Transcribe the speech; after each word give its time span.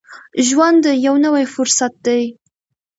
د 0.35 0.37
ژوند 0.49 0.83
یو 1.05 1.15
نوی 1.25 1.45
فرصت 1.55 1.93
دی. 2.05 2.23